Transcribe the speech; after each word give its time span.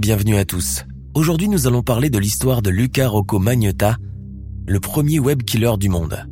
Bienvenue 0.00 0.36
à 0.36 0.44
tous. 0.44 0.84
Aujourd'hui, 1.14 1.48
nous 1.48 1.68
allons 1.68 1.82
parler 1.82 2.10
de 2.10 2.18
l'histoire 2.18 2.62
de 2.62 2.70
Luca 2.70 3.06
Rocco 3.06 3.38
Magnotta, 3.38 3.96
le 4.66 4.80
premier 4.80 5.20
web 5.20 5.44
killer 5.44 5.76
du 5.78 5.88
monde. 5.88 6.26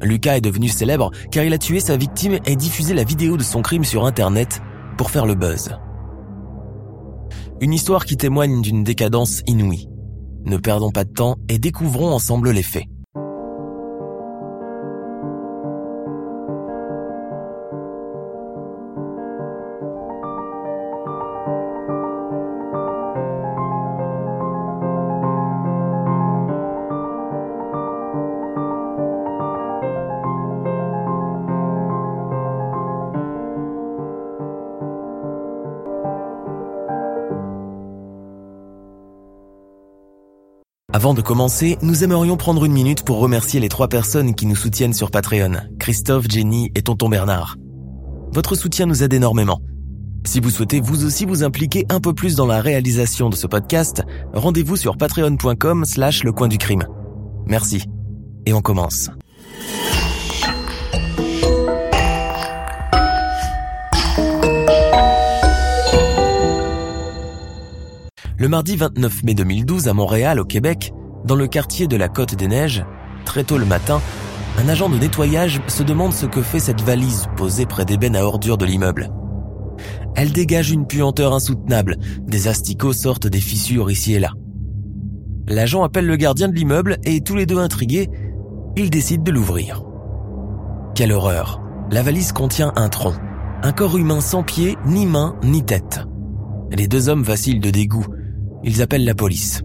Luca 0.00 0.36
est 0.36 0.40
devenu 0.40 0.68
célèbre 0.68 1.10
car 1.32 1.42
il 1.42 1.52
a 1.52 1.58
tué 1.58 1.80
sa 1.80 1.96
victime 1.96 2.38
et 2.46 2.54
diffusé 2.54 2.94
la 2.94 3.02
vidéo 3.02 3.36
de 3.36 3.42
son 3.42 3.62
crime 3.62 3.82
sur 3.82 4.06
Internet 4.06 4.60
pour 4.96 5.10
faire 5.10 5.26
le 5.26 5.34
buzz. 5.34 5.76
Une 7.60 7.72
histoire 7.72 8.04
qui 8.04 8.16
témoigne 8.16 8.62
d'une 8.62 8.84
décadence 8.84 9.42
inouïe. 9.48 9.88
Ne 10.44 10.56
perdons 10.56 10.92
pas 10.92 11.04
de 11.04 11.12
temps 11.12 11.36
et 11.48 11.58
découvrons 11.58 12.12
ensemble 12.12 12.50
les 12.50 12.62
faits. 12.62 12.86
Avant 40.98 41.14
de 41.14 41.22
commencer, 41.22 41.78
nous 41.80 42.02
aimerions 42.02 42.36
prendre 42.36 42.64
une 42.64 42.72
minute 42.72 43.04
pour 43.04 43.20
remercier 43.20 43.60
les 43.60 43.68
trois 43.68 43.86
personnes 43.86 44.34
qui 44.34 44.46
nous 44.46 44.56
soutiennent 44.56 44.92
sur 44.92 45.12
Patreon, 45.12 45.52
Christophe, 45.78 46.26
Jenny 46.28 46.72
et 46.74 46.82
Tonton 46.82 47.08
Bernard. 47.08 47.54
Votre 48.32 48.56
soutien 48.56 48.86
nous 48.86 49.04
aide 49.04 49.12
énormément. 49.12 49.60
Si 50.26 50.40
vous 50.40 50.50
souhaitez 50.50 50.80
vous 50.80 51.04
aussi 51.04 51.24
vous 51.24 51.44
impliquer 51.44 51.86
un 51.88 52.00
peu 52.00 52.14
plus 52.14 52.34
dans 52.34 52.46
la 52.46 52.60
réalisation 52.60 53.30
de 53.30 53.36
ce 53.36 53.46
podcast, 53.46 54.02
rendez-vous 54.34 54.74
sur 54.74 54.96
patreon.com 54.96 55.84
slash 55.84 56.24
le 56.24 56.32
coin 56.32 56.48
du 56.48 56.58
crime. 56.58 56.84
Merci. 57.46 57.84
Et 58.46 58.52
on 58.52 58.60
commence. 58.60 59.08
Le 68.40 68.48
mardi 68.48 68.76
29 68.76 69.24
mai 69.24 69.34
2012 69.34 69.88
à 69.88 69.94
Montréal, 69.94 70.38
au 70.38 70.44
Québec, 70.44 70.92
dans 71.24 71.34
le 71.34 71.48
quartier 71.48 71.88
de 71.88 71.96
la 71.96 72.08
Côte 72.08 72.36
des 72.36 72.46
Neiges, 72.46 72.84
très 73.24 73.42
tôt 73.42 73.58
le 73.58 73.64
matin, 73.64 74.00
un 74.58 74.68
agent 74.68 74.88
de 74.88 74.96
nettoyage 74.96 75.60
se 75.66 75.82
demande 75.82 76.12
ce 76.12 76.24
que 76.24 76.40
fait 76.40 76.60
cette 76.60 76.80
valise 76.80 77.26
posée 77.36 77.66
près 77.66 77.84
des 77.84 77.98
à 78.14 78.24
ordures 78.24 78.56
de 78.56 78.64
l'immeuble. 78.64 79.10
Elle 80.14 80.30
dégage 80.30 80.70
une 80.70 80.86
puanteur 80.86 81.32
insoutenable, 81.32 81.96
des 82.28 82.46
asticots 82.46 82.92
sortent 82.92 83.26
des 83.26 83.40
fissures 83.40 83.90
ici 83.90 84.14
et 84.14 84.20
là. 84.20 84.30
L'agent 85.48 85.82
appelle 85.82 86.06
le 86.06 86.14
gardien 86.14 86.46
de 86.46 86.54
l'immeuble 86.54 86.98
et 87.02 87.22
tous 87.22 87.34
les 87.34 87.44
deux 87.44 87.58
intrigués, 87.58 88.08
ils 88.76 88.90
décident 88.90 89.24
de 89.24 89.32
l'ouvrir. 89.32 89.82
Quelle 90.94 91.10
horreur 91.10 91.60
La 91.90 92.04
valise 92.04 92.30
contient 92.30 92.72
un 92.76 92.88
tronc, 92.88 93.14
un 93.64 93.72
corps 93.72 93.98
humain 93.98 94.20
sans 94.20 94.44
pieds, 94.44 94.76
ni 94.86 95.06
main, 95.06 95.34
ni 95.42 95.64
tête. 95.64 96.06
Les 96.70 96.86
deux 96.86 97.08
hommes 97.08 97.24
vacillent 97.24 97.58
de 97.58 97.70
dégoût, 97.70 98.06
ils 98.64 98.82
appellent 98.82 99.04
la 99.04 99.14
police. 99.14 99.62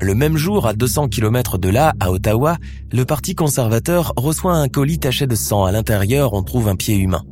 Le 0.00 0.14
même 0.14 0.36
jour, 0.36 0.66
à 0.66 0.74
200 0.74 1.08
km 1.08 1.56
de 1.56 1.68
là, 1.68 1.94
à 2.00 2.10
Ottawa, 2.10 2.58
le 2.92 3.04
Parti 3.04 3.34
conservateur 3.34 4.12
reçoit 4.16 4.54
un 4.54 4.68
colis 4.68 4.98
taché 4.98 5.26
de 5.26 5.34
sang. 5.34 5.64
À 5.64 5.72
l'intérieur, 5.72 6.34
on 6.34 6.42
trouve 6.42 6.68
un 6.68 6.76
pied 6.76 6.96
humain. 6.96 7.22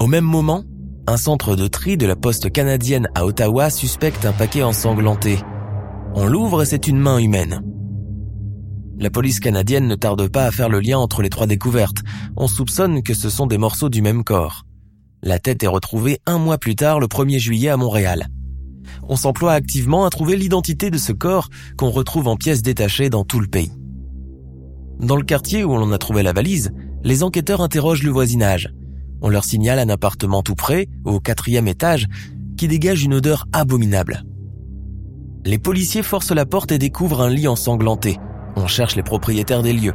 Au 0.00 0.06
même 0.06 0.24
moment, 0.24 0.64
un 1.06 1.16
centre 1.16 1.56
de 1.56 1.66
tri 1.66 1.96
de 1.96 2.06
la 2.06 2.16
poste 2.16 2.50
canadienne 2.50 3.08
à 3.14 3.24
Ottawa 3.24 3.70
suspecte 3.70 4.26
un 4.26 4.32
paquet 4.32 4.62
ensanglanté. 4.62 5.38
On 6.14 6.26
l'ouvre 6.26 6.62
et 6.62 6.66
c'est 6.66 6.88
une 6.88 6.98
main 6.98 7.18
humaine. 7.18 7.62
La 8.98 9.08
police 9.08 9.40
canadienne 9.40 9.86
ne 9.86 9.94
tarde 9.94 10.28
pas 10.28 10.44
à 10.44 10.50
faire 10.50 10.68
le 10.68 10.80
lien 10.80 10.98
entre 10.98 11.22
les 11.22 11.30
trois 11.30 11.46
découvertes. 11.46 12.02
On 12.36 12.48
soupçonne 12.48 13.02
que 13.02 13.14
ce 13.14 13.30
sont 13.30 13.46
des 13.46 13.56
morceaux 13.56 13.88
du 13.88 14.02
même 14.02 14.24
corps. 14.24 14.66
La 15.22 15.38
tête 15.38 15.62
est 15.62 15.68
retrouvée 15.68 16.18
un 16.26 16.38
mois 16.38 16.58
plus 16.58 16.74
tard, 16.74 17.00
le 17.00 17.06
1er 17.06 17.38
juillet, 17.38 17.70
à 17.70 17.76
Montréal 17.76 18.28
on 19.08 19.16
s'emploie 19.16 19.52
activement 19.52 20.04
à 20.04 20.10
trouver 20.10 20.36
l'identité 20.36 20.90
de 20.90 20.98
ce 20.98 21.12
corps 21.12 21.48
qu'on 21.76 21.90
retrouve 21.90 22.28
en 22.28 22.36
pièces 22.36 22.62
détachées 22.62 23.10
dans 23.10 23.24
tout 23.24 23.40
le 23.40 23.46
pays. 23.46 23.72
Dans 24.98 25.16
le 25.16 25.24
quartier 25.24 25.64
où 25.64 25.76
l'on 25.76 25.92
a 25.92 25.98
trouvé 25.98 26.22
la 26.22 26.32
valise, 26.32 26.72
les 27.02 27.22
enquêteurs 27.22 27.62
interrogent 27.62 28.02
le 28.02 28.10
voisinage. 28.10 28.72
On 29.22 29.28
leur 29.28 29.44
signale 29.44 29.78
un 29.78 29.88
appartement 29.88 30.42
tout 30.42 30.54
près, 30.54 30.88
au 31.04 31.20
quatrième 31.20 31.68
étage, 31.68 32.06
qui 32.56 32.68
dégage 32.68 33.04
une 33.04 33.14
odeur 33.14 33.46
abominable. 33.52 34.24
Les 35.46 35.58
policiers 35.58 36.02
forcent 36.02 36.32
la 36.32 36.44
porte 36.44 36.72
et 36.72 36.78
découvrent 36.78 37.22
un 37.22 37.30
lit 37.30 37.48
ensanglanté. 37.48 38.18
On 38.56 38.66
cherche 38.66 38.96
les 38.96 39.02
propriétaires 39.02 39.62
des 39.62 39.72
lieux. 39.72 39.94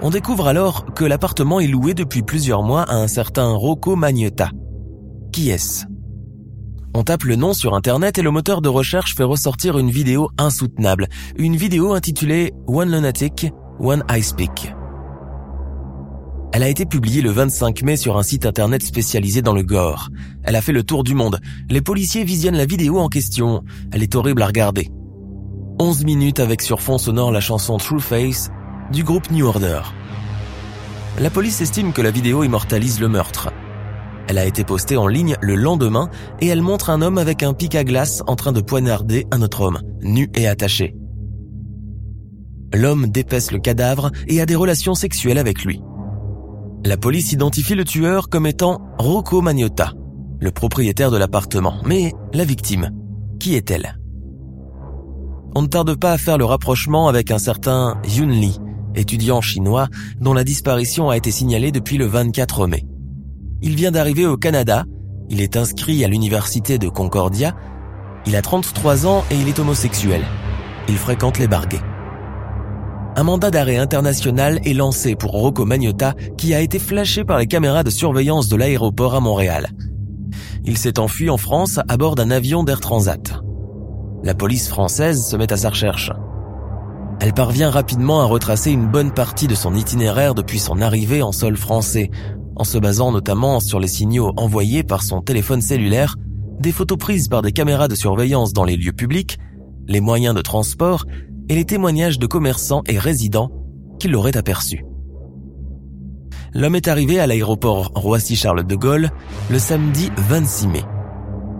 On 0.00 0.10
découvre 0.10 0.46
alors 0.46 0.86
que 0.94 1.04
l'appartement 1.04 1.60
est 1.60 1.66
loué 1.66 1.94
depuis 1.94 2.22
plusieurs 2.22 2.62
mois 2.62 2.82
à 2.82 2.94
un 2.94 3.08
certain 3.08 3.52
Rocco 3.52 3.96
Magnetta. 3.96 4.50
Qui 5.32 5.50
est-ce? 5.50 5.86
On 6.94 7.02
tape 7.02 7.24
le 7.24 7.36
nom 7.36 7.52
sur 7.52 7.74
Internet 7.74 8.18
et 8.18 8.22
le 8.22 8.30
moteur 8.30 8.62
de 8.62 8.68
recherche 8.68 9.16
fait 9.16 9.24
ressortir 9.24 9.78
une 9.78 9.90
vidéo 9.90 10.30
insoutenable, 10.38 11.08
une 11.36 11.56
vidéo 11.56 11.92
intitulée 11.92 12.54
One 12.68 12.90
Lunatic, 12.90 13.52
One 13.80 14.04
I 14.10 14.22
Speak. 14.22 14.72
Elle 16.52 16.62
a 16.62 16.68
été 16.68 16.86
publiée 16.86 17.20
le 17.20 17.30
25 17.30 17.82
mai 17.82 17.96
sur 17.96 18.16
un 18.16 18.22
site 18.22 18.46
internet 18.46 18.80
spécialisé 18.84 19.42
dans 19.42 19.54
le 19.54 19.64
gore. 19.64 20.10
Elle 20.44 20.54
a 20.54 20.62
fait 20.62 20.72
le 20.72 20.84
tour 20.84 21.02
du 21.02 21.14
monde. 21.14 21.40
Les 21.68 21.80
policiers 21.80 22.22
visionnent 22.22 22.56
la 22.56 22.64
vidéo 22.64 23.00
en 23.00 23.08
question. 23.08 23.64
Elle 23.90 24.04
est 24.04 24.14
horrible 24.14 24.42
à 24.42 24.46
regarder. 24.46 24.88
11 25.80 26.04
minutes 26.04 26.38
avec 26.38 26.62
sur 26.62 26.80
fond 26.80 26.98
sonore 26.98 27.32
la 27.32 27.40
chanson 27.40 27.76
True 27.76 27.98
Face 27.98 28.52
du 28.92 29.02
groupe 29.02 29.32
New 29.32 29.44
Order. 29.44 29.80
La 31.18 31.30
police 31.30 31.60
estime 31.60 31.92
que 31.92 32.02
la 32.02 32.12
vidéo 32.12 32.44
immortalise 32.44 33.00
le 33.00 33.08
meurtre. 33.08 33.50
Elle 34.28 34.38
a 34.38 34.46
été 34.46 34.64
postée 34.64 34.96
en 34.96 35.06
ligne 35.06 35.36
le 35.40 35.54
lendemain 35.54 36.08
et 36.40 36.46
elle 36.46 36.62
montre 36.62 36.90
un 36.90 37.02
homme 37.02 37.18
avec 37.18 37.42
un 37.42 37.52
pic 37.52 37.74
à 37.74 37.84
glace 37.84 38.22
en 38.26 38.36
train 38.36 38.52
de 38.52 38.60
poignarder 38.60 39.26
un 39.30 39.42
autre 39.42 39.60
homme, 39.60 39.80
nu 40.02 40.30
et 40.34 40.48
attaché. 40.48 40.94
L'homme 42.72 43.06
dépaisse 43.08 43.52
le 43.52 43.58
cadavre 43.58 44.10
et 44.26 44.40
a 44.40 44.46
des 44.46 44.56
relations 44.56 44.94
sexuelles 44.94 45.38
avec 45.38 45.64
lui. 45.64 45.80
La 46.84 46.96
police 46.96 47.32
identifie 47.32 47.74
le 47.74 47.84
tueur 47.84 48.28
comme 48.28 48.46
étant 48.46 48.80
Rocco 48.98 49.40
Magnotta, 49.40 49.92
le 50.40 50.50
propriétaire 50.50 51.10
de 51.10 51.16
l'appartement. 51.16 51.76
Mais 51.84 52.12
la 52.32 52.44
victime, 52.44 52.90
qui 53.38 53.54
est-elle? 53.54 53.98
On 55.54 55.62
ne 55.62 55.68
tarde 55.68 55.94
pas 55.94 56.12
à 56.12 56.18
faire 56.18 56.36
le 56.36 56.44
rapprochement 56.44 57.08
avec 57.08 57.30
un 57.30 57.38
certain 57.38 58.00
Yun 58.08 58.28
Li, 58.28 58.58
étudiant 58.96 59.40
chinois 59.40 59.88
dont 60.20 60.34
la 60.34 60.44
disparition 60.44 61.10
a 61.10 61.16
été 61.16 61.30
signalée 61.30 61.70
depuis 61.70 61.96
le 61.96 62.06
24 62.06 62.66
mai. 62.66 62.84
Il 63.66 63.76
vient 63.76 63.90
d'arriver 63.90 64.26
au 64.26 64.36
Canada, 64.36 64.84
il 65.30 65.40
est 65.40 65.56
inscrit 65.56 66.04
à 66.04 66.08
l'université 66.08 66.76
de 66.76 66.90
Concordia, 66.90 67.54
il 68.26 68.36
a 68.36 68.42
33 68.42 69.06
ans 69.06 69.24
et 69.30 69.36
il 69.36 69.48
est 69.48 69.58
homosexuel. 69.58 70.20
Il 70.86 70.98
fréquente 70.98 71.38
les 71.38 71.48
barguets. 71.48 71.80
Un 73.16 73.22
mandat 73.22 73.50
d'arrêt 73.50 73.78
international 73.78 74.60
est 74.66 74.74
lancé 74.74 75.14
pour 75.14 75.30
Rocco 75.30 75.64
Magnotta 75.64 76.12
qui 76.36 76.52
a 76.52 76.60
été 76.60 76.78
flashé 76.78 77.24
par 77.24 77.38
les 77.38 77.46
caméras 77.46 77.84
de 77.84 77.88
surveillance 77.88 78.48
de 78.48 78.56
l'aéroport 78.56 79.14
à 79.14 79.20
Montréal. 79.20 79.70
Il 80.66 80.76
s'est 80.76 80.98
enfui 80.98 81.30
en 81.30 81.38
France 81.38 81.80
à 81.88 81.96
bord 81.96 82.16
d'un 82.16 82.30
avion 82.30 82.64
d'Air 82.64 82.80
Transat. 82.80 83.32
La 84.22 84.34
police 84.34 84.68
française 84.68 85.24
se 85.24 85.36
met 85.36 85.50
à 85.50 85.56
sa 85.56 85.70
recherche. 85.70 86.12
Elle 87.18 87.32
parvient 87.32 87.70
rapidement 87.70 88.20
à 88.20 88.26
retracer 88.26 88.72
une 88.72 88.88
bonne 88.88 89.12
partie 89.12 89.46
de 89.46 89.54
son 89.54 89.74
itinéraire 89.74 90.34
depuis 90.34 90.58
son 90.58 90.82
arrivée 90.82 91.22
en 91.22 91.32
sol 91.32 91.56
français, 91.56 92.10
en 92.56 92.64
se 92.64 92.78
basant 92.78 93.12
notamment 93.12 93.60
sur 93.60 93.80
les 93.80 93.88
signaux 93.88 94.32
envoyés 94.36 94.82
par 94.82 95.02
son 95.02 95.20
téléphone 95.20 95.60
cellulaire 95.60 96.16
des 96.60 96.72
photos 96.72 96.98
prises 96.98 97.28
par 97.28 97.42
des 97.42 97.52
caméras 97.52 97.88
de 97.88 97.94
surveillance 97.94 98.52
dans 98.52 98.64
les 98.64 98.76
lieux 98.76 98.92
publics, 98.92 99.38
les 99.86 100.00
moyens 100.00 100.34
de 100.34 100.42
transport 100.42 101.04
et 101.48 101.54
les 101.54 101.64
témoignages 101.64 102.18
de 102.18 102.26
commerçants 102.26 102.82
et 102.86 102.98
résidents 102.98 103.50
qui 103.98 104.08
l'auraient 104.08 104.36
aperçu. 104.36 104.84
L'homme 106.52 106.76
est 106.76 106.88
arrivé 106.88 107.18
à 107.18 107.26
l'aéroport 107.26 107.90
Roissy-Charles 107.94 108.64
de 108.64 108.76
Gaulle 108.76 109.10
le 109.50 109.58
samedi 109.58 110.10
26 110.16 110.68
mai. 110.68 110.84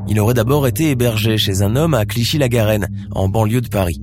Il 0.06 0.20
aurait 0.20 0.34
d'abord 0.34 0.66
été 0.66 0.90
hébergé 0.90 1.36
chez 1.36 1.62
un 1.62 1.76
homme 1.76 1.94
à 1.94 2.04
Clichy-la-Garenne, 2.04 2.88
en 3.10 3.28
banlieue 3.28 3.60
de 3.60 3.68
Paris. 3.68 4.00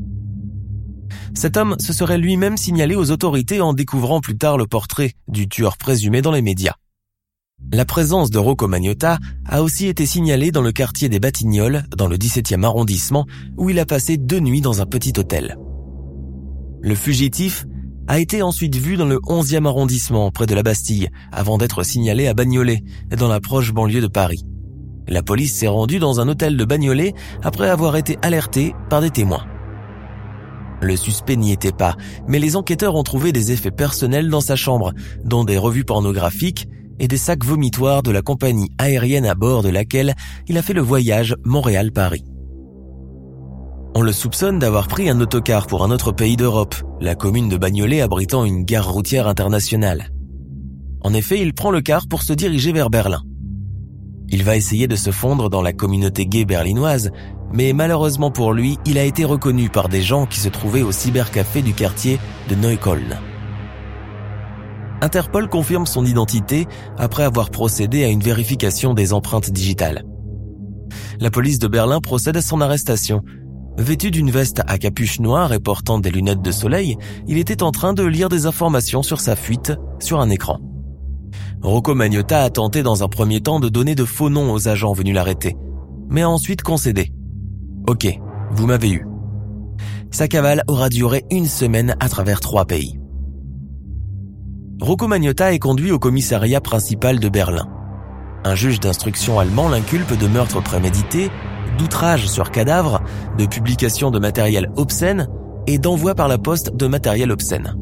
Cet 1.34 1.56
homme 1.56 1.78
se 1.80 1.94
serait 1.94 2.18
lui-même 2.18 2.58
signalé 2.58 2.96
aux 2.96 3.12
autorités 3.12 3.62
en 3.62 3.74
découvrant 3.74 4.20
plus 4.20 4.38
tard 4.38 4.58
le 4.58 4.68
portrait 4.68 5.14
du 5.28 5.48
tueur 5.48 5.78
présumé 5.78 6.22
dans 6.22 6.32
les 6.32 6.42
médias. 6.42 6.74
La 7.74 7.86
présence 7.86 8.32
de 8.32 8.38
Rocco 8.38 8.68
Magnotta 8.68 9.20
a 9.46 9.62
aussi 9.64 9.88
été 9.88 10.06
signalée 10.06 10.52
dans 10.52 10.62
le 10.62 10.72
quartier 10.72 11.08
des 11.08 11.20
Batignolles, 11.20 11.86
dans 11.96 12.08
le 12.08 12.18
17e 12.18 12.64
arrondissement, 12.64 13.26
où 13.58 13.70
il 13.70 13.80
a 13.80 13.86
passé 13.86 14.18
deux 14.18 14.40
nuits 14.40 14.62
dans 14.62 14.82
un 14.82 14.86
petit 14.86 15.14
hôtel. 15.18 15.58
Le 16.82 16.96
fugitif 16.96 17.66
a 18.08 18.20
été 18.20 18.42
ensuite 18.42 18.76
vu 18.76 18.98
dans 18.98 19.06
le 19.06 19.18
11e 19.20 19.66
arrondissement, 19.66 20.32
près 20.32 20.48
de 20.48 20.56
la 20.56 20.64
Bastille, 20.64 21.10
avant 21.32 21.58
d'être 21.58 21.84
signalé 21.84 22.28
à 22.28 22.34
Bagnolet, 22.34 22.84
dans 23.18 23.30
la 23.30 23.40
proche 23.40 23.72
banlieue 23.72 24.02
de 24.02 24.08
Paris. 24.08 24.44
La 25.08 25.24
police 25.24 25.56
s'est 25.56 25.68
rendue 25.68 26.00
dans 26.00 26.20
un 26.20 26.28
hôtel 26.28 26.58
de 26.58 26.66
Bagnolet 26.66 27.14
après 27.44 27.70
avoir 27.70 27.96
été 27.96 28.18
alertée 28.22 28.74
par 28.90 29.02
des 29.02 29.12
témoins. 29.12 29.46
Le 30.82 30.96
suspect 30.96 31.36
n'y 31.36 31.52
était 31.52 31.72
pas, 31.72 31.96
mais 32.28 32.40
les 32.40 32.56
enquêteurs 32.56 32.96
ont 32.96 33.04
trouvé 33.04 33.32
des 33.32 33.52
effets 33.52 33.72
personnels 33.72 34.30
dans 34.30 34.42
sa 34.42 34.56
chambre, 34.56 34.94
dont 35.24 35.44
des 35.44 35.58
revues 35.58 35.86
pornographiques 35.86 36.68
et 37.02 37.08
des 37.08 37.18
sacs 37.18 37.44
vomitoires 37.44 38.04
de 38.04 38.12
la 38.12 38.22
compagnie 38.22 38.70
aérienne 38.78 39.26
à 39.26 39.34
bord 39.34 39.64
de 39.64 39.70
laquelle 39.70 40.16
il 40.48 40.58
a 40.58 40.62
fait 40.62 40.74
le 40.74 40.82
voyage 40.82 41.36
Montréal-Paris. 41.44 42.24
On 43.96 44.04
le 44.04 44.14
soupçonne 44.14 44.60
d'avoir 44.60 44.88
pris 44.88 45.10
un 45.10 45.20
autocar 45.20 45.66
pour 45.66 45.84
un 45.84 45.90
autre 45.90 46.12
pays 46.12 46.38
d'Europe, 46.38 46.76
la 47.02 47.16
commune 47.16 47.50
de 47.50 47.58
Bagnolet 47.58 48.02
abritant 48.02 48.46
une 48.46 48.64
gare 48.64 48.90
routière 48.90 49.28
internationale. 49.28 50.12
En 51.02 51.14
effet, 51.14 51.42
il 51.42 51.54
prend 51.54 51.72
le 51.72 51.82
car 51.82 52.08
pour 52.08 52.22
se 52.22 52.34
diriger 52.34 52.72
vers 52.72 52.92
Berlin. 52.92 53.24
Il 54.30 54.44
va 54.44 54.56
essayer 54.56 54.88
de 54.88 54.96
se 54.96 55.10
fondre 55.10 55.50
dans 55.50 55.64
la 55.64 55.74
communauté 55.74 56.28
gay 56.28 56.46
berlinoise, 56.46 57.12
mais 57.52 57.74
malheureusement 57.74 58.30
pour 58.30 58.54
lui, 58.54 58.78
il 58.86 59.00
a 59.00 59.04
été 59.04 59.26
reconnu 59.26 59.70
par 59.70 59.90
des 59.90 60.04
gens 60.04 60.28
qui 60.28 60.40
se 60.40 60.50
trouvaient 60.50 60.84
au 60.84 60.92
cybercafé 60.92 61.64
du 61.64 61.74
quartier 61.74 62.20
de 62.48 62.56
Neukölln. 62.56 63.18
Interpol 65.02 65.50
confirme 65.50 65.88
son 65.88 66.06
identité 66.06 66.68
après 66.98 67.24
avoir 67.24 67.50
procédé 67.50 68.04
à 68.04 68.08
une 68.08 68.22
vérification 68.22 68.94
des 68.94 69.14
empreintes 69.14 69.50
digitales. 69.50 70.04
La 71.20 71.32
police 71.32 71.60
de 71.60 71.68
Berlin 71.68 72.00
procède 72.02 72.38
à 72.38 72.42
son 72.42 72.62
arrestation. 72.62 73.24
Vêtu 73.78 74.12
d'une 74.12 74.30
veste 74.30 74.62
à 74.68 74.78
capuche 74.78 75.20
noire 75.20 75.54
et 75.54 75.60
portant 75.60 76.00
des 76.00 76.12
lunettes 76.12 76.42
de 76.42 76.52
soleil, 76.52 76.98
il 77.28 77.38
était 77.38 77.64
en 77.64 77.72
train 77.72 77.94
de 77.94 78.04
lire 78.04 78.30
des 78.30 78.46
informations 78.46 79.02
sur 79.02 79.20
sa 79.20 79.36
fuite 79.36 79.74
sur 80.00 80.20
un 80.20 80.30
écran. 80.30 80.60
Rocco 81.62 81.96
Magnotta 81.96 82.44
a 82.44 82.50
tenté 82.50 82.84
dans 82.84 83.04
un 83.04 83.08
premier 83.08 83.42
temps 83.42 83.60
de 83.60 83.70
donner 83.70 83.96
de 83.96 84.06
faux 84.06 84.30
noms 84.30 84.52
aux 84.52 84.68
agents 84.68 84.94
venus 84.94 85.16
l'arrêter, 85.16 85.56
mais 86.10 86.22
a 86.22 86.30
ensuite 86.30 86.62
concédé. 86.62 87.12
Ok, 87.88 88.08
vous 88.52 88.68
m'avez 88.68 88.92
eu. 88.92 89.06
Sa 90.12 90.28
cavale 90.28 90.64
aura 90.68 90.90
duré 90.90 91.24
une 91.32 91.48
semaine 91.48 91.96
à 92.00 92.10
travers 92.10 92.40
trois 92.40 92.66
pays. 92.66 93.01
Rocco 94.82 95.08
Magnotta 95.08 95.54
est 95.54 95.60
conduit 95.60 95.92
au 95.92 96.00
commissariat 96.00 96.60
principal 96.60 97.20
de 97.20 97.30
Berlin. 97.30 97.68
Un 98.44 98.56
juge 98.56 98.80
d'instruction 98.80 99.38
allemand 99.38 99.70
l'inculpe 99.70 100.18
de 100.18 100.28
meurtre 100.28 100.60
prémédité, 100.60 101.30
d'outrage 101.78 102.28
sur 102.28 102.50
cadavre, 102.50 103.04
de 103.38 103.46
publication 103.46 104.10
de 104.10 104.18
matériel 104.18 104.72
obscène 104.78 105.28
et 105.68 105.78
d'envoi 105.78 106.16
par 106.16 106.28
la 106.28 106.40
poste 106.40 106.76
de 106.76 106.88
matériel 106.88 107.32
obscène. 107.32 107.76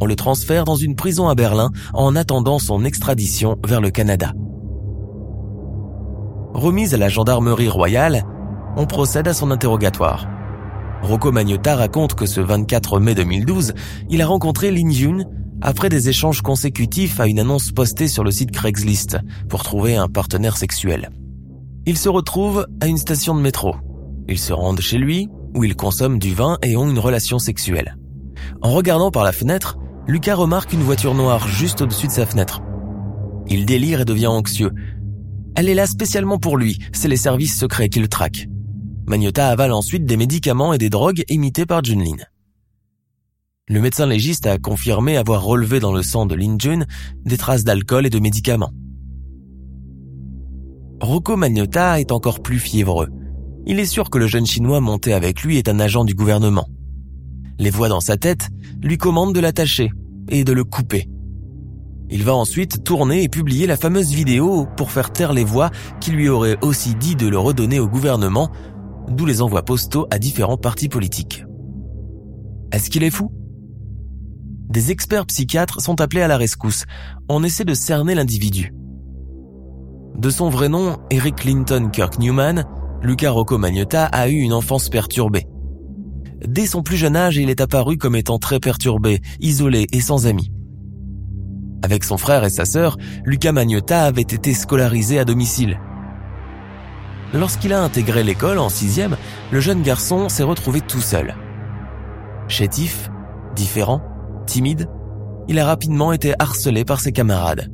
On 0.00 0.06
le 0.06 0.16
transfère 0.16 0.64
dans 0.64 0.76
une 0.76 0.96
prison 0.96 1.28
à 1.28 1.34
Berlin 1.34 1.68
en 1.92 2.16
attendant 2.16 2.58
son 2.58 2.82
extradition 2.82 3.58
vers 3.66 3.82
le 3.82 3.90
Canada. 3.90 4.32
Remise 6.54 6.94
à 6.94 6.96
la 6.96 7.10
gendarmerie 7.10 7.68
royale, 7.68 8.24
on 8.78 8.86
procède 8.86 9.28
à 9.28 9.34
son 9.34 9.50
interrogatoire. 9.50 10.26
Rocco 11.02 11.32
Magnotta 11.32 11.76
raconte 11.76 12.14
que 12.14 12.24
ce 12.24 12.40
24 12.40 12.98
mai 12.98 13.14
2012, 13.14 13.74
il 14.08 14.22
a 14.22 14.26
rencontré 14.26 14.70
Lin 14.70 14.90
Yun 14.90 15.18
après 15.62 15.88
des 15.88 16.08
échanges 16.08 16.42
consécutifs 16.42 17.20
à 17.20 17.26
une 17.26 17.40
annonce 17.40 17.72
postée 17.72 18.08
sur 18.08 18.24
le 18.24 18.30
site 18.30 18.50
Craigslist 18.50 19.18
pour 19.48 19.62
trouver 19.62 19.96
un 19.96 20.08
partenaire 20.08 20.56
sexuel. 20.56 21.10
Ils 21.86 21.98
se 21.98 22.08
retrouvent 22.08 22.66
à 22.80 22.86
une 22.86 22.98
station 22.98 23.34
de 23.34 23.40
métro. 23.40 23.76
Ils 24.28 24.38
se 24.38 24.52
rendent 24.52 24.80
chez 24.80 24.98
lui, 24.98 25.28
où 25.54 25.64
ils 25.64 25.76
consomment 25.76 26.18
du 26.18 26.34
vin 26.34 26.58
et 26.62 26.76
ont 26.76 26.90
une 26.90 26.98
relation 26.98 27.38
sexuelle. 27.38 27.96
En 28.60 28.72
regardant 28.72 29.10
par 29.10 29.24
la 29.24 29.32
fenêtre, 29.32 29.78
Lucas 30.06 30.34
remarque 30.34 30.72
une 30.72 30.82
voiture 30.82 31.14
noire 31.14 31.48
juste 31.48 31.82
au-dessus 31.82 32.08
de 32.08 32.12
sa 32.12 32.26
fenêtre. 32.26 32.60
Il 33.48 33.66
délire 33.66 34.00
et 34.00 34.04
devient 34.04 34.26
anxieux. 34.26 34.72
Elle 35.54 35.68
est 35.68 35.74
là 35.74 35.86
spécialement 35.86 36.38
pour 36.38 36.56
lui, 36.56 36.78
c'est 36.92 37.08
les 37.08 37.16
services 37.16 37.58
secrets 37.58 37.88
qui 37.88 38.00
le 38.00 38.08
traquent. 38.08 38.48
Magnota 39.06 39.48
avale 39.48 39.72
ensuite 39.72 40.04
des 40.04 40.16
médicaments 40.16 40.72
et 40.72 40.78
des 40.78 40.90
drogues 40.90 41.24
imités 41.28 41.64
par 41.64 41.82
Junlin. 41.82 42.16
Le 43.68 43.80
médecin 43.80 44.06
légiste 44.06 44.46
a 44.46 44.58
confirmé 44.58 45.16
avoir 45.16 45.42
relevé 45.42 45.80
dans 45.80 45.92
le 45.92 46.04
sang 46.04 46.24
de 46.24 46.36
Lin 46.36 46.54
Jun 46.56 46.84
des 47.24 47.36
traces 47.36 47.64
d'alcool 47.64 48.06
et 48.06 48.10
de 48.10 48.20
médicaments. 48.20 48.70
Rocco 51.00 51.36
Magnota 51.36 51.98
est 51.98 52.12
encore 52.12 52.42
plus 52.42 52.60
fiévreux. 52.60 53.08
Il 53.66 53.80
est 53.80 53.86
sûr 53.86 54.08
que 54.08 54.18
le 54.18 54.28
jeune 54.28 54.46
chinois 54.46 54.80
monté 54.80 55.12
avec 55.12 55.42
lui 55.42 55.58
est 55.58 55.68
un 55.68 55.80
agent 55.80 56.04
du 56.04 56.14
gouvernement. 56.14 56.68
Les 57.58 57.70
voix 57.70 57.88
dans 57.88 57.98
sa 57.98 58.16
tête 58.16 58.50
lui 58.84 58.98
commandent 58.98 59.34
de 59.34 59.40
l'attacher 59.40 59.90
et 60.28 60.44
de 60.44 60.52
le 60.52 60.62
couper. 60.62 61.08
Il 62.08 62.22
va 62.22 62.36
ensuite 62.36 62.84
tourner 62.84 63.24
et 63.24 63.28
publier 63.28 63.66
la 63.66 63.76
fameuse 63.76 64.12
vidéo 64.12 64.68
pour 64.76 64.92
faire 64.92 65.12
taire 65.12 65.32
les 65.32 65.42
voix 65.42 65.72
qui 66.00 66.12
lui 66.12 66.28
auraient 66.28 66.58
aussi 66.62 66.94
dit 66.94 67.16
de 67.16 67.26
le 67.26 67.38
redonner 67.38 67.80
au 67.80 67.88
gouvernement, 67.88 68.48
d'où 69.08 69.26
les 69.26 69.42
envois 69.42 69.64
postaux 69.64 70.06
à 70.12 70.20
différents 70.20 70.56
partis 70.56 70.88
politiques. 70.88 71.44
Est-ce 72.70 72.90
qu'il 72.90 73.02
est 73.02 73.10
fou? 73.10 73.32
Des 74.68 74.90
experts 74.90 75.26
psychiatres 75.26 75.80
sont 75.80 76.00
appelés 76.00 76.22
à 76.22 76.28
la 76.28 76.36
rescousse. 76.36 76.84
On 77.28 77.44
essaie 77.44 77.64
de 77.64 77.74
cerner 77.74 78.14
l'individu. 78.14 78.72
De 80.16 80.30
son 80.30 80.48
vrai 80.48 80.68
nom, 80.68 80.96
Eric 81.10 81.36
Clinton 81.36 81.90
Kirk 81.92 82.18
Newman, 82.18 82.64
Luca 83.02 83.30
Rocco 83.30 83.58
Magnotta 83.58 84.06
a 84.06 84.28
eu 84.28 84.36
une 84.38 84.52
enfance 84.52 84.88
perturbée. 84.88 85.46
Dès 86.46 86.66
son 86.66 86.82
plus 86.82 86.96
jeune 86.96 87.16
âge, 87.16 87.36
il 87.36 87.50
est 87.50 87.60
apparu 87.60 87.96
comme 87.96 88.16
étant 88.16 88.38
très 88.38 88.58
perturbé, 88.58 89.20
isolé 89.40 89.86
et 89.92 90.00
sans 90.00 90.26
amis. 90.26 90.50
Avec 91.82 92.02
son 92.02 92.16
frère 92.16 92.44
et 92.44 92.50
sa 92.50 92.64
sœur, 92.64 92.96
Luca 93.24 93.52
Magnotta 93.52 94.04
avait 94.04 94.22
été 94.22 94.54
scolarisé 94.54 95.18
à 95.18 95.24
domicile. 95.24 95.78
Lorsqu'il 97.32 97.72
a 97.72 97.82
intégré 97.82 98.24
l'école 98.24 98.58
en 98.58 98.68
sixième, 98.68 99.16
le 99.50 99.60
jeune 99.60 99.82
garçon 99.82 100.28
s'est 100.28 100.42
retrouvé 100.42 100.80
tout 100.80 101.00
seul. 101.00 101.34
Chétif, 102.48 103.10
différent, 103.54 104.00
timide, 104.46 104.88
il 105.48 105.58
a 105.58 105.66
rapidement 105.66 106.12
été 106.12 106.34
harcelé 106.38 106.84
par 106.84 107.00
ses 107.00 107.12
camarades. 107.12 107.70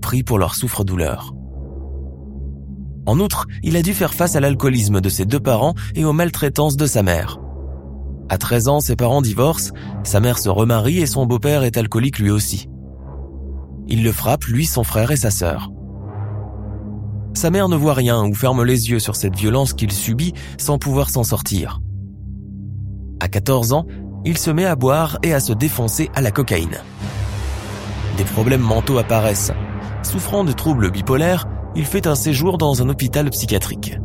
Pris 0.00 0.22
pour 0.22 0.38
leur 0.38 0.54
souffre-douleur. 0.54 1.34
En 3.06 3.18
outre, 3.20 3.46
il 3.62 3.76
a 3.76 3.82
dû 3.82 3.94
faire 3.94 4.14
face 4.14 4.36
à 4.36 4.40
l'alcoolisme 4.40 5.00
de 5.00 5.08
ses 5.08 5.24
deux 5.24 5.40
parents 5.40 5.74
et 5.94 6.04
aux 6.04 6.12
maltraitances 6.12 6.76
de 6.76 6.86
sa 6.86 7.02
mère. 7.02 7.38
À 8.28 8.36
13 8.36 8.68
ans, 8.68 8.80
ses 8.80 8.96
parents 8.96 9.22
divorcent, 9.22 9.72
sa 10.04 10.20
mère 10.20 10.38
se 10.38 10.50
remarie 10.50 10.98
et 10.98 11.06
son 11.06 11.24
beau-père 11.24 11.64
est 11.64 11.78
alcoolique 11.78 12.18
lui 12.18 12.30
aussi. 12.30 12.68
Il 13.86 14.04
le 14.04 14.12
frappe, 14.12 14.44
lui, 14.44 14.66
son 14.66 14.84
frère 14.84 15.10
et 15.10 15.16
sa 15.16 15.30
sœur. 15.30 15.70
Sa 17.32 17.50
mère 17.50 17.68
ne 17.68 17.76
voit 17.76 17.94
rien 17.94 18.22
ou 18.26 18.34
ferme 18.34 18.62
les 18.62 18.90
yeux 18.90 18.98
sur 18.98 19.16
cette 19.16 19.36
violence 19.36 19.72
qu'il 19.72 19.92
subit 19.92 20.34
sans 20.58 20.78
pouvoir 20.78 21.08
s'en 21.08 21.24
sortir. 21.24 21.80
À 23.20 23.28
14 23.28 23.72
ans, 23.72 23.86
il 24.24 24.38
se 24.38 24.50
met 24.50 24.64
à 24.64 24.76
boire 24.76 25.18
et 25.22 25.32
à 25.32 25.40
se 25.40 25.52
défoncer 25.52 26.10
à 26.14 26.20
la 26.20 26.30
cocaïne. 26.30 26.78
Des 28.16 28.24
problèmes 28.24 28.60
mentaux 28.60 28.98
apparaissent. 28.98 29.52
Souffrant 30.02 30.44
de 30.44 30.52
troubles 30.52 30.90
bipolaires, 30.90 31.46
il 31.76 31.84
fait 31.84 32.06
un 32.06 32.14
séjour 32.14 32.58
dans 32.58 32.82
un 32.82 32.88
hôpital 32.88 33.30
psychiatrique. 33.30 33.98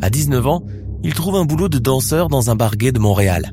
À 0.00 0.10
19 0.10 0.46
ans, 0.46 0.62
il 1.02 1.14
trouve 1.14 1.36
un 1.36 1.44
boulot 1.44 1.68
de 1.68 1.78
danseur 1.78 2.28
dans 2.28 2.50
un 2.50 2.54
bar 2.54 2.72
de 2.76 2.98
Montréal. 2.98 3.52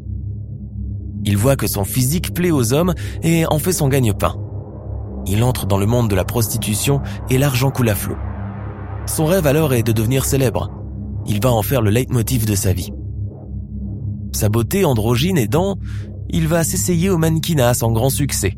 Il 1.25 1.38
voit 1.38 1.56
que 1.56 1.68
son 1.68 1.84
physique 1.84 2.34
plaît 2.34 2.51
aux 2.51 2.74
hommes 2.74 2.94
et 3.24 3.46
en 3.48 3.60
fait 3.60 3.74
son 3.74 3.88
gagne-pain. 3.88 4.36
Il 5.25 5.44
entre 5.44 5.65
dans 5.65 5.77
le 5.77 5.86
monde 5.86 6.10
de 6.10 6.15
la 6.15 6.25
prostitution 6.25 7.01
et 7.29 7.38
l'argent 7.38 7.72
coule 7.72 7.89
à 7.89 7.96
flot. 7.96 8.18
Son 9.06 9.25
rêve 9.25 9.48
alors 9.48 9.74
est 9.74 9.84
de 9.84 9.91
devenir 9.91 10.25
célèbre. 10.25 10.70
Il 11.25 11.41
va 11.41 11.51
en 11.51 11.62
faire 11.62 11.82
le 11.82 11.89
leitmotiv 11.89 12.46
de 12.46 12.56
sa 12.56 12.74
vie. 12.74 12.91
Sa 14.31 14.50
beauté 14.50 14.86
androgyne 14.86 15.38
aidant, 15.38 15.77
il 16.29 16.48
va 16.48 16.63
s'essayer 16.63 17.09
au 17.09 17.17
mannequinat 17.17 17.74
sans 17.74 17.91
grand 17.91 18.09
succès. 18.09 18.57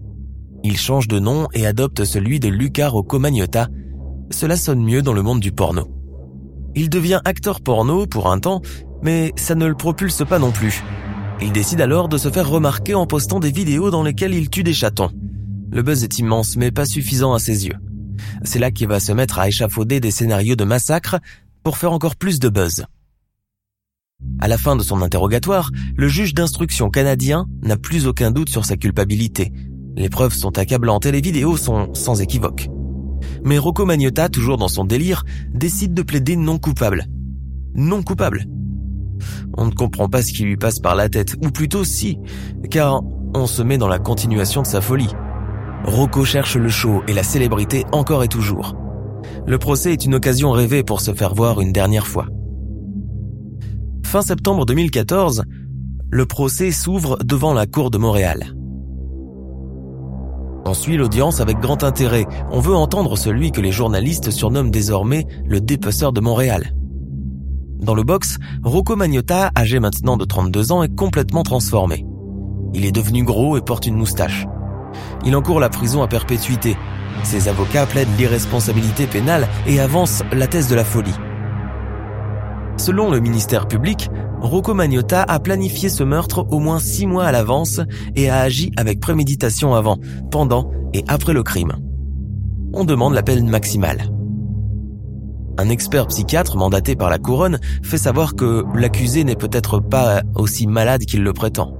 Il 0.63 0.77
change 0.77 1.07
de 1.07 1.19
nom 1.19 1.47
et 1.53 1.65
adopte 1.65 2.03
celui 2.03 2.39
de 2.39 2.47
Luca 2.47 2.89
Rocco 2.89 3.17
Magnotta, 3.19 3.69
Cela 4.29 4.55
sonne 4.55 4.83
mieux 4.83 5.01
dans 5.01 5.13
le 5.13 5.23
monde 5.23 5.39
du 5.39 5.51
porno. 5.51 5.87
Il 6.75 6.89
devient 6.89 7.19
acteur 7.25 7.59
porno 7.59 8.05
pour 8.05 8.31
un 8.31 8.39
temps, 8.39 8.61
mais 9.01 9.33
ça 9.35 9.55
ne 9.55 9.65
le 9.65 9.75
propulse 9.75 10.23
pas 10.27 10.39
non 10.39 10.51
plus. 10.51 10.83
Il 11.41 11.51
décide 11.51 11.81
alors 11.81 12.07
de 12.07 12.17
se 12.17 12.29
faire 12.29 12.47
remarquer 12.47 12.93
en 12.93 13.07
postant 13.07 13.39
des 13.39 13.51
vidéos 13.51 13.89
dans 13.89 14.03
lesquelles 14.03 14.35
il 14.35 14.49
tue 14.49 14.63
des 14.63 14.73
chatons. 14.73 15.09
Le 15.71 15.81
buzz 15.81 16.03
est 16.03 16.19
immense, 16.19 16.55
mais 16.55 16.71
pas 16.71 16.85
suffisant 16.85 17.33
à 17.33 17.39
ses 17.39 17.65
yeux. 17.65 17.75
C'est 18.43 18.59
là 18.59 18.71
qu'il 18.71 18.87
va 18.87 18.99
se 18.99 19.11
mettre 19.11 19.39
à 19.39 19.47
échafauder 19.47 19.99
des 19.99 20.11
scénarios 20.11 20.55
de 20.55 20.63
massacre 20.63 21.17
pour 21.63 21.77
faire 21.77 21.93
encore 21.93 22.15
plus 22.15 22.39
de 22.39 22.49
buzz. 22.49 22.85
À 24.39 24.47
la 24.47 24.57
fin 24.57 24.75
de 24.75 24.83
son 24.83 25.01
interrogatoire, 25.01 25.71
le 25.95 26.07
juge 26.07 26.33
d'instruction 26.33 26.89
canadien 26.89 27.45
n'a 27.63 27.77
plus 27.77 28.07
aucun 28.07 28.31
doute 28.31 28.49
sur 28.49 28.65
sa 28.65 28.75
culpabilité. 28.75 29.51
Les 29.95 30.09
preuves 30.09 30.33
sont 30.33 30.57
accablantes 30.57 31.05
et 31.05 31.11
les 31.11 31.21
vidéos 31.21 31.57
sont 31.57 31.93
sans 31.93 32.21
équivoque. 32.21 32.67
Mais 33.43 33.57
Rocco 33.57 33.85
Magnotta, 33.85 34.29
toujours 34.29 34.57
dans 34.57 34.67
son 34.67 34.83
délire, 34.83 35.23
décide 35.53 35.93
de 35.93 36.01
plaider 36.01 36.35
non 36.35 36.57
coupable. 36.57 37.05
Non 37.75 38.01
coupable. 38.01 38.45
On 39.57 39.65
ne 39.65 39.71
comprend 39.71 40.09
pas 40.09 40.21
ce 40.21 40.33
qui 40.33 40.43
lui 40.43 40.57
passe 40.57 40.79
par 40.79 40.95
la 40.95 41.09
tête, 41.09 41.35
ou 41.43 41.51
plutôt 41.51 41.83
si, 41.83 42.17
car 42.69 43.01
on 43.35 43.45
se 43.45 43.61
met 43.61 43.77
dans 43.77 43.87
la 43.87 43.99
continuation 43.99 44.61
de 44.61 44.67
sa 44.67 44.81
folie. 44.81 45.13
Rocco 45.83 46.25
cherche 46.25 46.55
le 46.55 46.69
show 46.69 47.03
et 47.07 47.13
la 47.13 47.23
célébrité 47.23 47.85
encore 47.91 48.23
et 48.23 48.27
toujours. 48.27 48.75
Le 49.45 49.57
procès 49.57 49.93
est 49.93 50.05
une 50.05 50.15
occasion 50.15 50.51
rêvée 50.51 50.83
pour 50.83 51.01
se 51.01 51.13
faire 51.13 51.33
voir 51.33 51.61
une 51.61 51.71
dernière 51.71 52.07
fois. 52.07 52.27
Fin 54.11 54.21
septembre 54.21 54.65
2014, 54.65 55.45
le 56.09 56.25
procès 56.25 56.71
s'ouvre 56.71 57.17
devant 57.23 57.53
la 57.53 57.65
Cour 57.65 57.89
de 57.91 57.97
Montréal. 57.97 58.57
On 60.65 60.73
suit 60.73 60.97
l'audience 60.97 61.39
avec 61.39 61.59
grand 61.59 61.81
intérêt. 61.85 62.25
On 62.51 62.59
veut 62.59 62.75
entendre 62.75 63.17
celui 63.17 63.53
que 63.53 63.61
les 63.61 63.71
journalistes 63.71 64.29
surnomment 64.29 64.69
désormais 64.69 65.27
le 65.45 65.61
dépeceur 65.61 66.11
de 66.11 66.19
Montréal. 66.19 66.75
Dans 67.79 67.95
le 67.95 68.03
box, 68.03 68.37
Rocco 68.63 68.97
Magnotta, 68.97 69.49
âgé 69.57 69.79
maintenant 69.79 70.17
de 70.17 70.25
32 70.25 70.73
ans, 70.73 70.83
est 70.83 70.93
complètement 70.93 71.43
transformé. 71.43 72.05
Il 72.73 72.83
est 72.83 72.91
devenu 72.91 73.23
gros 73.23 73.55
et 73.55 73.61
porte 73.61 73.85
une 73.85 73.95
moustache. 73.95 74.45
Il 75.25 75.37
encourt 75.37 75.61
la 75.61 75.69
prison 75.69 76.03
à 76.03 76.09
perpétuité. 76.09 76.75
Ses 77.23 77.47
avocats 77.47 77.85
plaident 77.85 78.17
l'irresponsabilité 78.17 79.07
pénale 79.07 79.47
et 79.67 79.79
avancent 79.79 80.21
la 80.33 80.47
thèse 80.47 80.67
de 80.67 80.75
la 80.75 80.83
folie. 80.83 81.15
Selon 82.81 83.11
le 83.11 83.19
ministère 83.19 83.67
public, 83.67 84.09
Rocco 84.39 84.73
Magnotta 84.73 85.21
a 85.21 85.39
planifié 85.39 85.87
ce 85.87 86.03
meurtre 86.03 86.47
au 86.49 86.57
moins 86.57 86.79
six 86.79 87.05
mois 87.05 87.25
à 87.25 87.31
l'avance 87.31 87.79
et 88.15 88.27
a 88.27 88.39
agi 88.39 88.71
avec 88.75 88.99
préméditation 88.99 89.75
avant, 89.75 89.99
pendant 90.31 90.71
et 90.91 91.03
après 91.07 91.33
le 91.33 91.43
crime. 91.43 91.73
On 92.73 92.83
demande 92.83 93.13
la 93.13 93.21
peine 93.21 93.47
maximale. 93.47 94.09
Un 95.59 95.69
expert 95.69 96.07
psychiatre 96.07 96.57
mandaté 96.57 96.95
par 96.95 97.11
la 97.11 97.19
couronne 97.19 97.59
fait 97.83 97.99
savoir 97.99 98.33
que 98.33 98.65
l'accusé 98.73 99.23
n'est 99.23 99.35
peut-être 99.35 99.79
pas 99.79 100.23
aussi 100.33 100.65
malade 100.65 101.05
qu'il 101.05 101.21
le 101.21 101.33
prétend. 101.33 101.77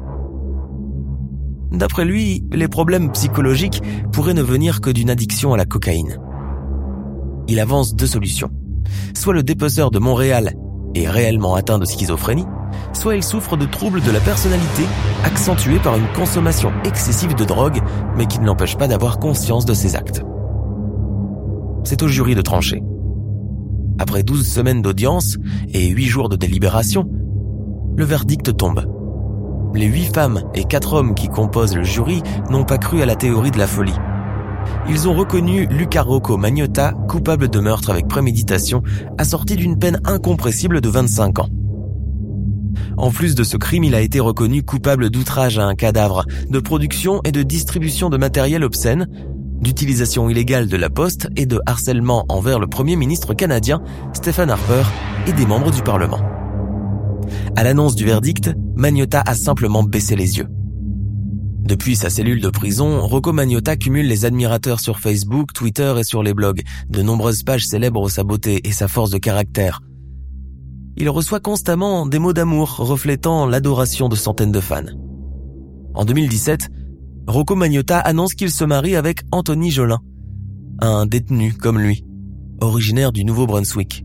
D'après 1.72 2.05
lui, 2.05 2.46
les 2.51 2.67
problèmes 2.67 3.12
psychologiques 3.12 3.81
pourraient 4.12 4.36
ne 4.36 4.43
venir 4.43 4.81
que 4.81 4.91
d'une 4.91 5.10
addiction 5.10 5.51
à 5.51 5.58
la 5.58 5.65
cocaïne. 5.65 6.20
Il 7.48 7.60
avance 7.60 7.96
deux 7.96 8.05
solutions. 8.05 8.51
Soit 9.15 9.34
le 9.34 9.41
dépeceur 9.41 9.89
de 9.89 9.98
Montréal 9.98 10.53
est 10.95 11.07
réellement 11.07 11.55
atteint 11.55 11.79
de 11.79 11.86
schizophrénie, 11.86 12.45
soit 12.93 13.15
il 13.15 13.24
souffre 13.24 13.57
de 13.57 13.65
troubles 13.65 14.01
de 14.01 14.12
la 14.12 14.19
personnalité 14.19 14.83
accentués 15.24 15.79
par 15.79 15.95
une 15.95 16.07
consommation 16.15 16.71
excessive 16.83 17.36
de 17.36 17.45
drogue, 17.45 17.81
mais 18.17 18.25
qui 18.25 18.39
ne 18.39 18.45
l'empêche 18.45 18.77
pas 18.77 18.88
d'avoir 18.88 19.19
conscience 19.19 19.65
de 19.65 19.74
ses 19.74 19.95
actes. 19.95 20.24
C'est 21.83 22.03
au 22.03 22.07
jury 22.07 22.36
de 22.36 22.41
trancher. 22.41 22.83
Après 24.00 24.24
12 24.24 24.48
semaines 24.48 24.81
d'audience 24.81 25.38
et 25.74 25.88
8 25.89 26.05
jours 26.05 26.29
de 26.29 26.36
délibération, 26.36 27.07
le 27.95 28.05
verdict 28.05 28.55
tombe. 28.55 28.86
Les 29.74 29.86
8 29.86 30.13
femmes 30.13 30.43
et 30.53 30.63
4 30.63 30.93
hommes 30.93 31.15
qui 31.15 31.27
composent 31.27 31.75
le 31.75 31.83
jury 31.83 32.21
n'ont 32.50 32.65
pas 32.65 32.77
cru 32.77 33.01
à 33.01 33.05
la 33.05 33.15
théorie 33.15 33.51
de 33.51 33.57
la 33.57 33.67
folie. 33.67 33.95
Ils 34.89 35.08
ont 35.08 35.13
reconnu 35.13 35.68
Luca 35.68 36.01
Rocco 36.01 36.38
Magnotta 36.38 36.94
coupable 37.08 37.50
de 37.50 37.60
meurtre 37.60 37.89
avec 37.89 38.08
préméditation, 38.08 38.84
assorti 39.18 39.56
d'une 39.56 39.77
peine 39.77 40.01
incompressible 40.06 40.82
de 40.82 40.89
25 40.89 41.39
ans. 41.39 41.50
En 42.98 43.10
plus 43.10 43.36
de 43.36 43.44
ce 43.44 43.58
crime, 43.58 43.84
il 43.84 43.96
a 43.96 44.01
été 44.01 44.20
reconnu 44.20 44.63
coupable 44.63 45.10
d'outrage 45.10 45.58
à 45.58 45.65
un 45.65 45.75
cadavre, 45.75 46.25
de 46.50 46.60
production 46.60 47.22
et 47.24 47.32
de 47.32 47.44
distribution 47.44 48.10
de 48.10 48.18
matériel 48.18 48.63
obscène, 48.63 49.08
d'utilisation 49.62 50.30
illégale 50.30 50.68
de 50.68 50.77
la 50.77 50.89
poste 50.89 51.30
et 51.36 51.46
de 51.46 51.60
harcèlement 51.65 52.25
envers 52.30 52.60
le 52.60 52.68
premier 52.68 52.96
ministre 52.96 53.34
canadien, 53.34 53.82
Stephen 54.13 54.50
Harper, 54.50 54.84
et 55.27 55.34
des 55.34 55.46
membres 55.46 55.72
du 55.72 55.84
Parlement. 55.84 56.20
À 57.56 57.63
l'annonce 57.63 57.96
du 57.96 58.06
verdict, 58.06 58.51
Magnotta 58.75 59.22
a 59.25 59.36
simplement 59.36 59.84
baissé 59.84 60.15
les 60.15 60.38
yeux. 60.38 60.48
Depuis 61.62 61.96
sa 61.96 62.10
cellule 62.10 62.41
de 62.41 62.50
prison, 62.50 63.06
Rocco 63.06 63.34
Magnotta 63.34 63.77
cumule 63.77 64.08
les 64.08 64.25
admirateurs 64.25 64.80
sur 64.80 65.00
Facebook, 65.00 65.53
Twitter 65.53 65.94
et 66.00 66.03
sur 66.03 66.24
les 66.24 66.34
blogs. 66.34 66.63
De 66.89 67.03
nombreuses 67.03 67.44
pages 67.44 67.68
célèbrent 67.68 68.10
sa 68.10 68.24
beauté 68.24 68.68
et 68.68 68.72
sa 68.72 68.88
force 68.88 69.12
de 69.12 69.20
caractère. 69.20 69.82
Il 70.98 71.08
reçoit 71.10 71.39
constamment 71.39 72.08
des 72.08 72.18
mots 72.18 72.34
d'amour 72.34 72.77
reflétant 72.77 73.46
l'adoration 73.46 74.10
de 74.10 74.15
centaines 74.15 74.51
de 74.51 74.60
fans. 74.60 74.82
En 75.94 76.03
2017, 76.03 76.68
Rocco 77.27 77.56
Magnotta 77.56 78.00
annonce 78.00 78.34
qu'il 78.34 78.50
se 78.50 78.63
marie 78.63 78.96
avec 78.96 79.22
Anthony 79.32 79.70
Jolin, 79.70 80.00
un 80.80 81.06
détenu 81.06 81.53
comme 81.53 81.80
lui, 81.80 82.03
originaire 82.60 83.12
du 83.12 83.24
Nouveau-Brunswick. 83.24 84.03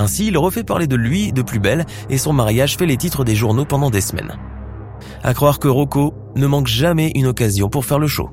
Ainsi, 0.00 0.26
il 0.26 0.36
refait 0.36 0.64
parler 0.64 0.88
de 0.88 0.96
lui 0.96 1.32
de 1.32 1.42
plus 1.42 1.60
belle 1.60 1.86
et 2.10 2.18
son 2.18 2.32
mariage 2.32 2.76
fait 2.76 2.86
les 2.86 2.96
titres 2.96 3.24
des 3.24 3.36
journaux 3.36 3.64
pendant 3.64 3.90
des 3.90 4.00
semaines. 4.00 4.36
À 5.22 5.34
croire 5.34 5.58
que 5.58 5.68
Rocco 5.68 6.14
ne 6.36 6.46
manque 6.46 6.66
jamais 6.66 7.12
une 7.14 7.26
occasion 7.26 7.68
pour 7.68 7.84
faire 7.84 7.98
le 7.98 8.06
show. 8.06 8.30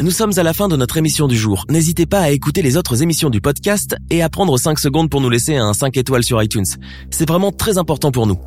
Nous 0.00 0.12
sommes 0.12 0.32
à 0.36 0.42
la 0.44 0.52
fin 0.52 0.68
de 0.68 0.76
notre 0.76 0.96
émission 0.96 1.26
du 1.26 1.36
jour. 1.36 1.64
N'hésitez 1.68 2.06
pas 2.06 2.20
à 2.20 2.30
écouter 2.30 2.62
les 2.62 2.76
autres 2.76 3.02
émissions 3.02 3.30
du 3.30 3.40
podcast 3.40 3.96
et 4.10 4.22
à 4.22 4.28
prendre 4.28 4.56
5 4.56 4.78
secondes 4.78 5.10
pour 5.10 5.20
nous 5.20 5.30
laisser 5.30 5.56
un 5.56 5.72
5 5.72 5.96
étoiles 5.96 6.22
sur 6.22 6.40
iTunes. 6.40 6.66
C'est 7.10 7.26
vraiment 7.26 7.50
très 7.50 7.78
important 7.78 8.12
pour 8.12 8.28
nous. 8.28 8.38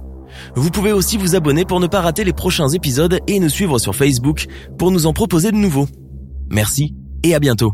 Vous 0.55 0.71
pouvez 0.71 0.93
aussi 0.93 1.17
vous 1.17 1.35
abonner 1.35 1.65
pour 1.65 1.81
ne 1.81 1.87
pas 1.87 1.99
rater 1.99 2.23
les 2.23 2.31
prochains 2.31 2.69
épisodes 2.69 3.19
et 3.27 3.39
nous 3.39 3.49
suivre 3.49 3.79
sur 3.79 3.95
Facebook 3.95 4.47
pour 4.77 4.91
nous 4.91 5.07
en 5.07 5.13
proposer 5.13 5.51
de 5.51 5.57
nouveaux. 5.57 5.87
Merci 6.49 6.95
et 7.23 7.35
à 7.35 7.39
bientôt. 7.39 7.73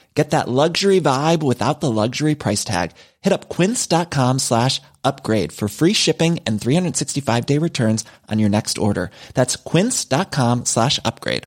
Get 0.13 0.31
that 0.31 0.49
luxury 0.49 0.99
vibe 0.99 1.41
without 1.41 1.79
the 1.79 1.89
luxury 1.89 2.35
price 2.35 2.65
tag. 2.65 2.91
Hit 3.21 3.31
up 3.31 3.47
quince.com 3.47 4.39
slash 4.39 4.81
upgrade 5.03 5.53
for 5.53 5.67
free 5.69 5.93
shipping 5.93 6.39
and 6.45 6.59
365 6.59 7.45
day 7.45 7.57
returns 7.57 8.03
on 8.29 8.39
your 8.39 8.49
next 8.49 8.77
order. 8.77 9.09
That's 9.33 9.55
quince.com 9.55 10.65
slash 10.65 10.99
upgrade. 11.05 11.43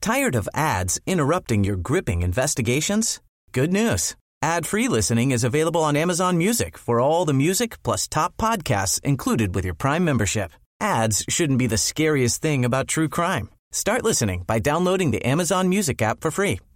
Tired 0.00 0.34
of 0.34 0.48
ads 0.52 1.00
interrupting 1.06 1.64
your 1.64 1.76
gripping 1.76 2.22
investigations? 2.22 3.20
Good 3.52 3.72
news. 3.72 4.16
Ad-free 4.44 4.88
listening 4.88 5.30
is 5.30 5.44
available 5.44 5.84
on 5.84 5.94
Amazon 5.94 6.36
Music 6.36 6.76
for 6.76 7.00
all 7.00 7.24
the 7.24 7.32
music 7.32 7.80
plus 7.84 8.08
top 8.08 8.36
podcasts 8.36 9.00
included 9.04 9.54
with 9.54 9.64
your 9.64 9.74
Prime 9.74 10.04
membership. 10.04 10.50
Ads 10.80 11.24
shouldn't 11.28 11.60
be 11.60 11.68
the 11.68 11.78
scariest 11.78 12.42
thing 12.42 12.64
about 12.64 12.88
true 12.88 13.08
crime. 13.08 13.50
Start 13.70 14.02
listening 14.02 14.42
by 14.42 14.58
downloading 14.58 15.12
the 15.12 15.24
Amazon 15.24 15.68
Music 15.68 16.02
app 16.02 16.20
for 16.20 16.32
free 16.32 16.58